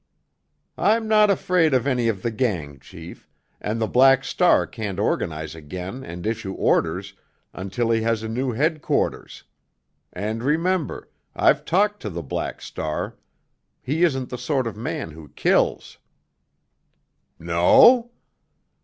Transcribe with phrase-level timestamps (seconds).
[0.79, 3.29] "I'm not afraid of any of the gang, chief,
[3.61, 7.13] and the Black Star can't organize again and issue orders
[7.53, 9.43] until he has a new headquarters.
[10.11, 13.15] And, remember, I've talked to the Black Star.
[13.79, 15.99] He isn't the sort of man who kills."
[17.37, 18.09] "No?"